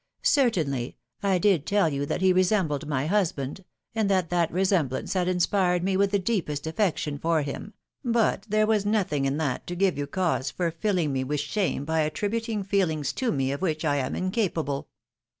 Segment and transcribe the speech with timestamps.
[0.23, 3.63] Certainly, I did tell you that he resembled my husband,
[3.93, 8.65] and that that resemblance had inspired me with the deepest affection for him, but there
[8.65, 12.63] was nothing in that to give you cause for filling me with shame by attributing
[12.63, 14.89] feelings to me of which I am incapable.